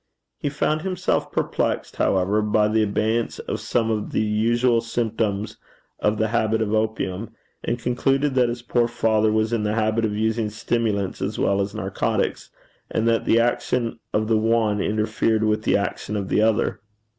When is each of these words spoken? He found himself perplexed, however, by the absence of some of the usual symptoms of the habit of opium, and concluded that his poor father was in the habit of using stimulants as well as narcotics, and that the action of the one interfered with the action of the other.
He 0.39 0.49
found 0.49 0.81
himself 0.81 1.31
perplexed, 1.31 1.97
however, 1.97 2.41
by 2.41 2.67
the 2.69 2.81
absence 2.81 3.37
of 3.37 3.59
some 3.59 3.91
of 3.91 4.11
the 4.13 4.21
usual 4.21 4.81
symptoms 4.81 5.57
of 5.99 6.17
the 6.17 6.29
habit 6.29 6.59
of 6.59 6.73
opium, 6.73 7.35
and 7.63 7.77
concluded 7.77 8.33
that 8.33 8.49
his 8.49 8.63
poor 8.63 8.87
father 8.87 9.31
was 9.31 9.53
in 9.53 9.61
the 9.61 9.75
habit 9.75 10.03
of 10.03 10.15
using 10.17 10.49
stimulants 10.49 11.21
as 11.21 11.37
well 11.37 11.61
as 11.61 11.75
narcotics, 11.75 12.49
and 12.89 13.07
that 13.07 13.25
the 13.25 13.39
action 13.39 13.99
of 14.11 14.27
the 14.27 14.39
one 14.39 14.81
interfered 14.81 15.43
with 15.43 15.61
the 15.65 15.77
action 15.77 16.15
of 16.17 16.29
the 16.29 16.41
other. 16.41 16.79